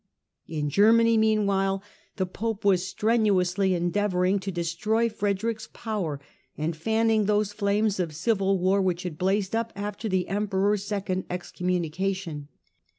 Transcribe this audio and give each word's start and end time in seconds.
In 0.47 0.71
Germany, 0.71 1.15
meanwhile, 1.15 1.83
the 2.15 2.25
Pope 2.25 2.65
was 2.65 2.87
strenuously 2.87 3.75
endeavouring 3.75 4.39
to 4.39 4.51
destroy 4.51 5.07
Frederick's 5.07 5.69
power 5.73 6.19
and 6.57 6.75
fanning 6.75 7.25
those 7.25 7.53
flames 7.53 7.99
of 7.99 8.15
civil 8.15 8.57
war 8.57 8.81
which 8.81 9.03
had 9.03 9.19
blazed 9.19 9.55
up 9.55 9.71
after 9.75 10.09
the 10.09 10.27
Emperor's 10.27 10.83
second 10.83 11.25
excommunication. 11.29 12.47